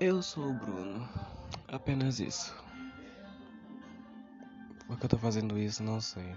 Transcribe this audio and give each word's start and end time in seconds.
Eu 0.00 0.22
sou 0.22 0.48
o 0.48 0.54
Bruno. 0.54 1.06
Apenas 1.68 2.20
isso. 2.20 2.54
Por 4.86 4.98
que 4.98 5.04
eu 5.04 5.10
tô 5.10 5.18
fazendo 5.18 5.58
isso, 5.58 5.82
não 5.82 6.00
sei. 6.00 6.34